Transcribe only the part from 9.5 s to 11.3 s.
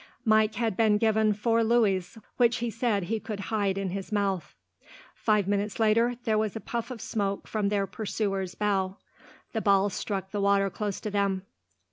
The ball struck the water close to